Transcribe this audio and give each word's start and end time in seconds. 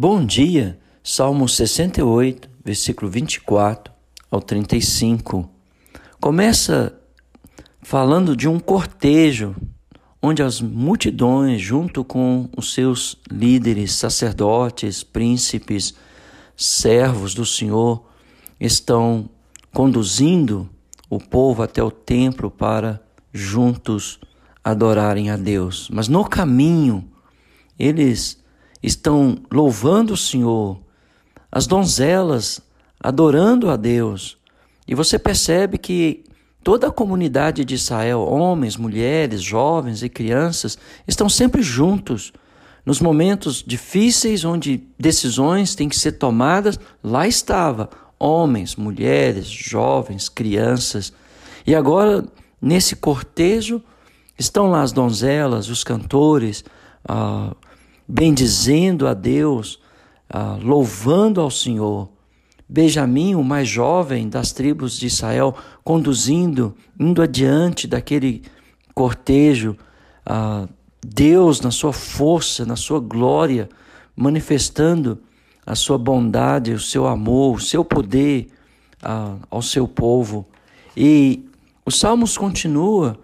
Bom 0.00 0.24
dia, 0.24 0.78
Salmo 1.02 1.48
68, 1.48 2.48
versículo 2.64 3.10
24 3.10 3.92
ao 4.30 4.40
35. 4.40 5.50
Começa 6.20 6.96
falando 7.82 8.36
de 8.36 8.46
um 8.46 8.60
cortejo 8.60 9.56
onde 10.22 10.40
as 10.40 10.60
multidões, 10.60 11.60
junto 11.60 12.04
com 12.04 12.48
os 12.56 12.74
seus 12.74 13.16
líderes, 13.28 13.92
sacerdotes, 13.92 15.02
príncipes, 15.02 15.96
servos 16.56 17.34
do 17.34 17.44
Senhor, 17.44 18.06
estão 18.60 19.28
conduzindo 19.74 20.70
o 21.10 21.18
povo 21.18 21.60
até 21.60 21.82
o 21.82 21.90
templo 21.90 22.52
para 22.52 23.02
juntos 23.32 24.20
adorarem 24.62 25.28
a 25.28 25.36
Deus. 25.36 25.90
Mas 25.92 26.06
no 26.06 26.24
caminho, 26.24 27.04
eles 27.76 28.38
estão 28.82 29.38
louvando 29.52 30.12
o 30.12 30.16
Senhor, 30.16 30.78
as 31.50 31.66
donzelas 31.66 32.60
adorando 33.00 33.70
a 33.70 33.76
Deus. 33.76 34.36
E 34.86 34.94
você 34.94 35.18
percebe 35.18 35.78
que 35.78 36.24
toda 36.62 36.88
a 36.88 36.92
comunidade 36.92 37.64
de 37.64 37.74
Israel, 37.74 38.20
homens, 38.20 38.76
mulheres, 38.76 39.42
jovens 39.42 40.02
e 40.02 40.08
crianças, 40.08 40.78
estão 41.06 41.28
sempre 41.28 41.62
juntos. 41.62 42.32
Nos 42.84 43.00
momentos 43.00 43.62
difíceis 43.66 44.44
onde 44.44 44.82
decisões 44.98 45.74
têm 45.74 45.88
que 45.88 45.98
ser 45.98 46.12
tomadas, 46.12 46.78
lá 47.02 47.26
estava 47.26 47.90
homens, 48.18 48.76
mulheres, 48.76 49.46
jovens, 49.46 50.28
crianças. 50.28 51.12
E 51.66 51.74
agora, 51.74 52.24
nesse 52.60 52.96
cortejo, 52.96 53.82
estão 54.38 54.70
lá 54.70 54.82
as 54.82 54.92
donzelas, 54.92 55.68
os 55.68 55.84
cantores, 55.84 56.64
ah, 57.06 57.54
bendizendo 58.08 59.06
a 59.06 59.12
Deus, 59.12 59.78
ah, 60.30 60.58
louvando 60.62 61.40
ao 61.40 61.50
Senhor. 61.50 62.08
Benjamim, 62.66 63.34
o 63.34 63.44
mais 63.44 63.68
jovem 63.68 64.28
das 64.28 64.52
tribos 64.52 64.98
de 64.98 65.06
Israel, 65.06 65.54
conduzindo, 65.84 66.74
indo 66.98 67.20
adiante 67.20 67.86
daquele 67.86 68.42
cortejo, 68.94 69.76
ah, 70.24 70.66
Deus 71.04 71.60
na 71.60 71.70
sua 71.70 71.92
força, 71.92 72.64
na 72.64 72.76
sua 72.76 72.98
glória, 72.98 73.68
manifestando 74.16 75.18
a 75.64 75.74
sua 75.74 75.98
bondade, 75.98 76.72
o 76.72 76.80
seu 76.80 77.06
amor, 77.06 77.56
o 77.56 77.60
seu 77.60 77.84
poder 77.84 78.48
ah, 79.02 79.36
ao 79.50 79.60
seu 79.60 79.86
povo. 79.86 80.46
E 80.96 81.44
o 81.84 81.90
Salmos 81.90 82.36
continua 82.36 83.18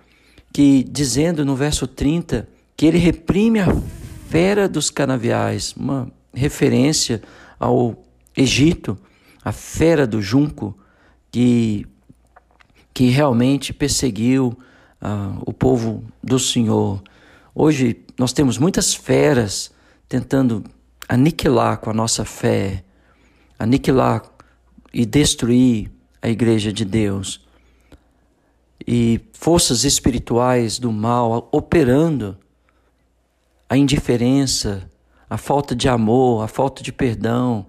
que 0.53 0.85
dizendo 0.85 1.45
no 1.45 1.57
verso 1.57 1.87
30 1.87 2.49
que 2.77 2.87
ele 2.87 2.99
reprime 2.99 3.61
a 3.61 3.67
fera 4.35 4.69
dos 4.69 4.91
canaviais, 4.91 5.73
uma 5.77 6.11
referência 6.35 7.23
ao 7.57 8.05
Egito, 8.37 8.99
a 9.45 9.53
fera 9.53 10.09
do 10.09 10.21
junco 10.21 10.77
que 11.31 11.87
que 12.93 13.11
realmente 13.11 13.73
perseguiu 13.73 14.59
ah, 15.01 15.37
o 15.47 15.53
povo 15.53 16.03
do 16.21 16.37
Senhor. 16.41 17.01
Hoje 17.55 18.05
nós 18.19 18.33
temos 18.33 18.59
muitas 18.59 18.93
feras 18.93 19.73
tentando 20.09 20.65
aniquilar 21.09 21.79
com 21.79 21.91
a 21.91 21.95
nossa 21.95 22.25
fé, 22.25 22.83
aniquilar 23.57 24.21
e 24.93 25.07
destruir 25.07 25.93
a 26.21 26.29
igreja 26.29 26.73
de 26.73 26.85
Deus. 26.85 27.47
E 28.85 29.21
forças 29.33 29.85
espirituais 29.85 30.81
do 30.81 30.91
mal 30.91 31.49
operando 31.53 32.37
a 33.75 33.77
indiferença, 33.77 34.89
a 35.29 35.37
falta 35.37 35.75
de 35.75 35.89
amor, 35.89 36.45
a 36.45 36.49
falta 36.49 36.81
de 36.81 36.93
perdão, 36.93 37.67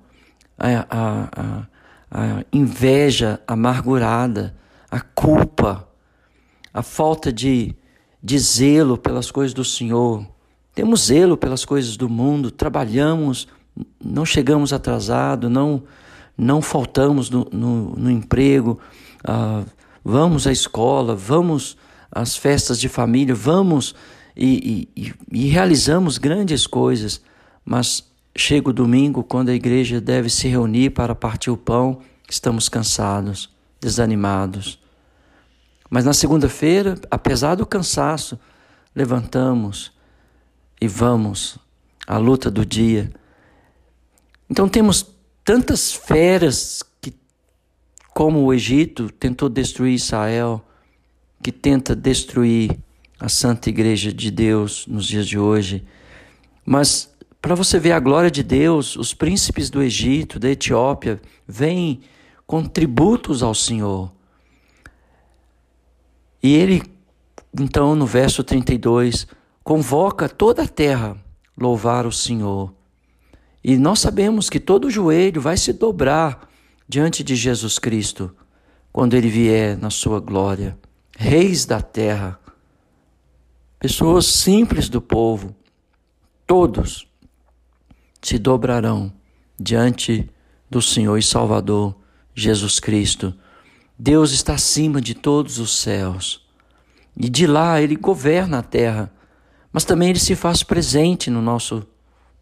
a, 0.58 0.86
a, 0.88 1.30
a, 1.36 1.68
a 2.12 2.46
inveja 2.54 3.42
amargurada, 3.48 4.56
a 4.90 5.00
culpa, 5.02 5.88
a 6.72 6.84
falta 6.84 7.34
de, 7.34 7.76
de 8.22 8.38
zelo 8.38 9.00
pelas 9.00 9.32
coisas 9.32 9.52
do 9.52 9.66
Senhor, 9.66 10.28
temos 10.76 11.08
zelo 11.08 11.36
pelas 11.36 11.66
coisas 11.66 11.98
do 11.98 12.08
mundo, 12.08 12.52
trabalhamos, 12.52 13.48
não 14.04 14.26
chegamos 14.26 14.72
atrasado, 14.72 15.50
não, 15.50 15.84
não 16.38 16.62
faltamos 16.62 17.32
no, 17.32 17.48
no, 17.52 17.96
no 17.96 18.12
emprego, 18.12 18.80
ah, 19.24 19.64
vamos 20.04 20.46
à 20.46 20.52
escola, 20.52 21.16
vamos 21.16 21.76
às 22.12 22.38
festas 22.38 22.80
de 22.80 22.88
família, 22.88 23.34
vamos 23.34 23.96
e, 24.36 24.90
e, 24.96 25.14
e 25.32 25.48
realizamos 25.48 26.18
grandes 26.18 26.68
coisas, 26.68 27.22
mas 27.64 28.04
chega 28.36 28.70
o 28.70 28.74
domingo, 28.74 29.24
quando 29.24 29.50
a 29.50 29.54
igreja 29.54 30.02
deve 30.02 30.30
se 30.30 30.48
reunir 30.48 30.90
para 30.90 31.16
partir 31.16 31.50
o 31.50 31.58
pão, 31.58 32.02
estamos 32.30 32.68
cansados, 32.68 33.50
desanimados. 33.80 34.80
Mas 35.90 36.04
na 36.04 36.14
segunda-feira, 36.14 37.00
apesar 37.10 37.56
do 37.56 37.66
cansaço, 37.66 38.38
levantamos 38.94 39.94
e 40.82 40.88
vamos 40.88 41.58
à 42.06 42.18
luta 42.18 42.52
do 42.52 42.66
dia. 42.66 43.12
Então 44.50 44.68
temos 44.68 45.06
tantas 45.44 45.94
feras 45.94 46.84
que, 47.00 47.14
como 48.14 48.44
o 48.44 48.54
Egito 48.54 49.10
tentou 49.10 49.48
destruir 49.48 49.94
Israel, 49.94 50.64
que 51.42 51.52
tenta 51.52 51.96
destruir 51.96 52.78
a 53.20 53.30
Santa 53.30 53.70
Igreja 53.70 54.12
de 54.12 54.30
Deus 54.30 54.86
nos 54.88 55.06
dias 55.08 55.28
de 55.28 55.38
hoje. 55.38 55.86
Mas 56.66 57.14
para 57.42 57.54
você 57.54 57.80
ver 57.80 57.92
a 57.92 58.00
glória 58.00 58.32
de 58.32 58.42
Deus, 58.42 58.96
os 58.96 59.14
príncipes 59.14 59.70
do 59.70 59.82
Egito, 59.82 60.40
da 60.40 60.50
Etiópia, 60.50 61.22
vêm 61.48 62.02
com 62.48 62.64
tributos 62.66 63.44
ao 63.44 63.54
Senhor. 63.54 64.12
E 66.42 66.56
ele, 66.56 66.82
então, 67.60 67.96
no 67.96 68.06
verso 68.06 68.44
32, 68.44 69.28
convoca 69.64 70.28
toda 70.28 70.64
a 70.64 70.68
terra 70.68 71.16
louvar 71.56 72.06
o 72.06 72.12
Senhor. 72.12 72.74
E 73.64 73.78
nós 73.78 74.00
sabemos 74.00 74.50
que 74.50 74.60
todo 74.60 74.90
joelho 74.90 75.40
vai 75.40 75.56
se 75.56 75.74
dobrar 75.74 76.50
diante 76.88 77.24
de 77.24 77.36
Jesus 77.36 77.80
Cristo 77.80 78.36
quando 78.92 79.16
ele 79.16 79.30
vier 79.30 79.78
na 79.78 79.90
sua 79.90 80.20
glória. 80.20 80.78
Reis 81.18 81.66
da 81.66 81.82
terra, 81.82 82.40
pessoas 83.86 84.26
simples 84.26 84.90
do 84.90 85.00
povo, 85.00 85.56
todos 86.48 87.08
se 88.20 88.40
dobrarão 88.40 89.14
diante 89.60 90.28
do 90.68 90.82
Senhor 90.82 91.16
e 91.20 91.22
Salvador 91.22 91.96
Jesus 92.34 92.80
Cristo. 92.80 93.32
Deus 93.96 94.32
está 94.32 94.56
acima 94.56 95.00
de 95.00 95.14
todos 95.14 95.60
os 95.60 95.78
céus. 95.78 96.44
E 97.16 97.30
de 97.30 97.46
lá 97.46 97.80
ele 97.80 97.96
governa 97.96 98.58
a 98.58 98.64
terra 98.64 99.12
mas 99.72 99.84
também 99.84 100.10
ele 100.10 100.20
se 100.20 100.36
faz 100.36 100.64
presente 100.64 101.30
no 101.30 101.42
nosso 101.42 101.86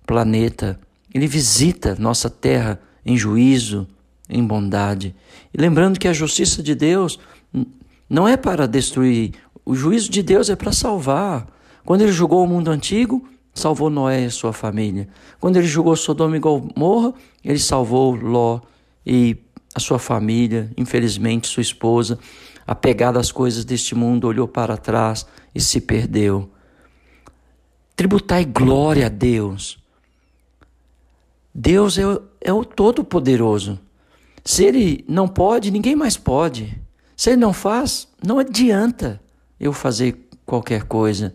planeta. 0.05 0.79
Ele 1.11 1.25
visita 1.25 1.95
nossa 1.99 2.29
terra 2.29 2.79
em 3.03 3.17
juízo, 3.17 3.87
em 4.29 4.45
bondade. 4.45 5.15
E 5.51 5.59
lembrando 5.59 5.99
que 5.99 6.07
a 6.07 6.13
justiça 6.13 6.61
de 6.61 6.75
Deus 6.75 7.19
não 8.07 8.27
é 8.27 8.37
para 8.37 8.67
destruir, 8.67 9.33
o 9.65 9.75
juízo 9.75 10.09
de 10.09 10.21
Deus 10.21 10.49
é 10.49 10.55
para 10.55 10.71
salvar. 10.71 11.47
Quando 11.85 12.01
ele 12.01 12.11
julgou 12.11 12.43
o 12.43 12.47
mundo 12.47 12.69
antigo, 12.69 13.27
salvou 13.53 13.89
Noé 13.89 14.25
e 14.25 14.31
sua 14.31 14.51
família. 14.51 15.07
Quando 15.39 15.57
ele 15.57 15.67
julgou 15.67 15.95
Sodoma 15.95 16.35
e 16.35 16.39
Gomorra, 16.39 17.13
ele 17.43 17.59
salvou 17.59 18.15
Ló 18.15 18.59
e 19.05 19.37
a 19.73 19.79
sua 19.79 19.99
família, 19.99 20.71
infelizmente 20.77 21.47
sua 21.47 21.61
esposa, 21.61 22.19
apegada 22.65 23.19
às 23.19 23.31
coisas 23.31 23.65
deste 23.65 23.95
mundo, 23.95 24.27
olhou 24.27 24.47
para 24.47 24.77
trás 24.77 25.25
e 25.53 25.61
se 25.61 25.81
perdeu. 25.81 26.49
Tributai 27.95 28.45
glória 28.45 29.07
a 29.07 29.09
Deus. 29.09 29.77
Deus 31.53 31.97
é, 31.97 32.03
é 32.41 32.53
o 32.53 32.65
Todo-Poderoso. 32.65 33.79
Se 34.43 34.63
Ele 34.65 35.05
não 35.07 35.27
pode, 35.27 35.71
ninguém 35.71 35.95
mais 35.95 36.17
pode. 36.17 36.81
Se 37.15 37.29
Ele 37.29 37.37
não 37.37 37.53
faz, 37.53 38.07
não 38.25 38.39
adianta 38.39 39.21
eu 39.63 39.71
fazer 39.71 40.29
qualquer 40.45 40.83
coisa. 40.83 41.33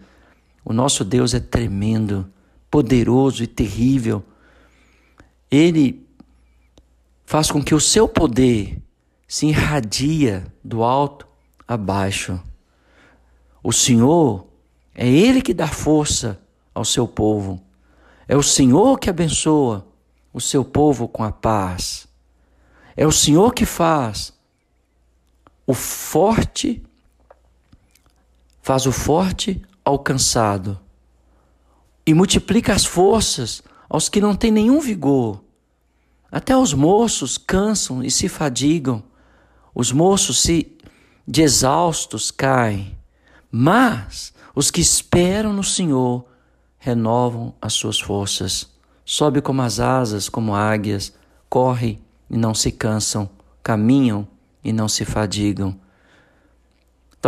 O 0.64 0.72
nosso 0.72 1.04
Deus 1.04 1.32
é 1.32 1.40
tremendo, 1.40 2.30
poderoso 2.70 3.42
e 3.42 3.46
terrível. 3.46 4.22
Ele 5.50 6.06
faz 7.24 7.50
com 7.50 7.62
que 7.62 7.74
o 7.74 7.80
seu 7.80 8.06
poder 8.06 8.80
se 9.26 9.46
irradia 9.46 10.46
do 10.62 10.82
alto 10.82 11.26
a 11.66 11.76
baixo. 11.76 12.38
O 13.62 13.72
Senhor 13.72 14.46
é 14.94 15.08
Ele 15.08 15.40
que 15.40 15.54
dá 15.54 15.66
força 15.66 16.40
ao 16.74 16.84
seu 16.84 17.08
povo. 17.08 17.62
É 18.26 18.36
o 18.36 18.42
Senhor 18.42 18.98
que 18.98 19.08
abençoa 19.08 19.86
o 20.32 20.40
seu 20.40 20.64
povo 20.64 21.08
com 21.08 21.24
a 21.24 21.32
paz. 21.32 22.06
É 22.96 23.06
o 23.06 23.12
Senhor 23.12 23.54
que 23.54 23.64
faz 23.64 24.32
o 25.66 25.74
forte, 25.74 26.82
faz 28.68 28.84
o 28.84 28.92
forte 28.92 29.62
alcançado 29.82 30.78
e 32.06 32.12
multiplica 32.12 32.74
as 32.74 32.84
forças 32.84 33.62
aos 33.88 34.10
que 34.10 34.20
não 34.20 34.36
têm 34.36 34.52
nenhum 34.52 34.78
vigor. 34.78 35.42
Até 36.30 36.54
os 36.54 36.74
moços 36.74 37.38
cansam 37.38 38.04
e 38.04 38.10
se 38.10 38.28
fadigam. 38.28 39.02
Os 39.74 39.90
moços 39.90 40.42
se 40.42 40.76
de 41.26 41.40
exaustos 41.40 42.30
caem. 42.30 42.94
Mas 43.50 44.34
os 44.54 44.70
que 44.70 44.82
esperam 44.82 45.54
no 45.54 45.64
Senhor 45.64 46.26
renovam 46.78 47.54
as 47.62 47.72
suas 47.72 47.98
forças. 47.98 48.68
Sobe 49.02 49.40
como 49.40 49.62
as 49.62 49.80
asas, 49.80 50.28
como 50.28 50.54
águias, 50.54 51.14
corre 51.48 51.98
e 52.28 52.36
não 52.36 52.52
se 52.52 52.70
cansam, 52.70 53.30
caminham 53.62 54.28
e 54.62 54.74
não 54.74 54.88
se 54.88 55.06
fadigam. 55.06 55.74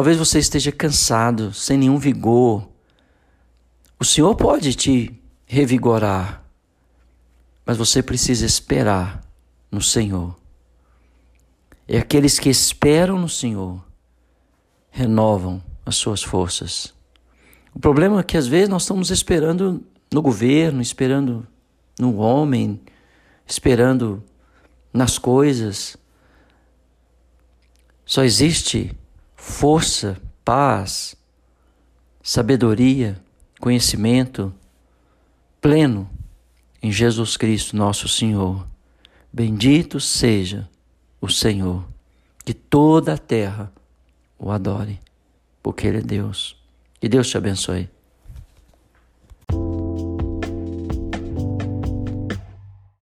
Talvez 0.01 0.17
você 0.17 0.39
esteja 0.39 0.73
cansado, 0.73 1.53
sem 1.53 1.77
nenhum 1.77 1.99
vigor. 1.99 2.67
O 3.99 4.05
Senhor 4.07 4.35
pode 4.35 4.75
te 4.75 5.15
revigorar, 5.45 6.43
mas 7.67 7.77
você 7.77 8.03
precisa 8.03 8.47
esperar 8.47 9.23
no 9.71 9.83
Senhor. 9.83 10.35
E 11.87 11.99
aqueles 11.99 12.39
que 12.39 12.49
esperam 12.49 13.19
no 13.19 13.29
Senhor 13.29 13.85
renovam 14.91 15.63
as 15.85 15.97
suas 15.97 16.23
forças. 16.23 16.95
O 17.75 17.79
problema 17.79 18.21
é 18.21 18.23
que 18.23 18.39
às 18.39 18.47
vezes 18.47 18.71
nós 18.71 18.85
estamos 18.85 19.11
esperando 19.11 19.85
no 20.11 20.23
governo, 20.23 20.81
esperando 20.81 21.47
no 21.99 22.17
homem, 22.17 22.81
esperando 23.47 24.25
nas 24.95 25.19
coisas. 25.19 25.95
Só 28.07 28.25
existe 28.25 28.97
força, 29.41 30.21
paz, 30.45 31.17
sabedoria, 32.23 33.19
conhecimento 33.59 34.55
pleno 35.61 36.09
em 36.83 36.93
Jesus 36.93 37.39
Cristo, 37.39 37.75
nosso 37.75 38.07
Senhor. 38.07 38.67
Bendito 39.33 39.99
seja 39.99 40.69
o 41.21 41.29
Senhor, 41.29 41.85
que 42.45 42.53
toda 42.53 43.15
a 43.15 43.19
terra 43.19 43.73
o 44.39 44.51
adore, 44.51 45.01
porque 45.63 45.87
Ele 45.87 45.99
é 45.99 46.03
Deus. 46.03 46.57
Que 47.01 47.09
Deus 47.09 47.29
te 47.29 47.39
abençoe. 47.39 47.89